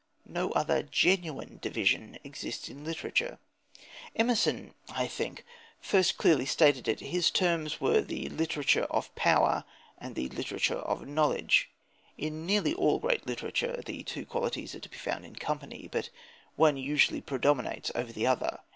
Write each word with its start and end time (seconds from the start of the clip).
No 0.25 0.49
other 0.53 0.81
genuine 0.81 1.59
division 1.61 2.17
exists 2.23 2.69
in 2.69 2.83
literature. 2.83 3.37
Emerson, 4.15 4.73
I 4.89 5.05
think, 5.05 5.45
first 5.79 6.17
clearly 6.17 6.47
stated 6.47 6.87
it. 6.87 7.01
His 7.01 7.29
terms 7.29 7.79
were 7.79 8.01
the 8.01 8.27
literature 8.29 8.85
of 8.85 9.13
"power" 9.13 9.63
and 9.99 10.15
the 10.15 10.27
literature 10.29 10.73
of 10.79 11.07
"knowledge." 11.07 11.69
In 12.17 12.47
nearly 12.47 12.73
all 12.73 12.97
great 12.97 13.27
literature 13.27 13.79
the 13.85 14.01
two 14.01 14.25
qualities 14.25 14.73
are 14.73 14.79
to 14.79 14.89
be 14.89 14.97
found 14.97 15.23
in 15.23 15.35
company, 15.35 15.87
but 15.91 16.09
one 16.55 16.77
usually 16.77 17.21
predominates 17.21 17.91
over 17.93 18.11
the 18.11 18.25
other. 18.25 18.61